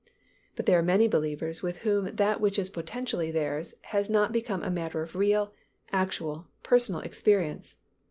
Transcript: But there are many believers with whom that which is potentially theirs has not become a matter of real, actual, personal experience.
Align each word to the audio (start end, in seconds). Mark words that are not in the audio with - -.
But 0.55 0.65
there 0.65 0.79
are 0.79 0.81
many 0.81 1.07
believers 1.07 1.61
with 1.61 1.77
whom 1.85 2.05
that 2.15 2.41
which 2.41 2.57
is 2.57 2.71
potentially 2.71 3.29
theirs 3.29 3.75
has 3.93 4.09
not 4.09 4.31
become 4.31 4.63
a 4.63 4.71
matter 4.71 5.03
of 5.03 5.15
real, 5.15 5.53
actual, 5.91 6.47
personal 6.63 7.01
experience. 7.01 7.75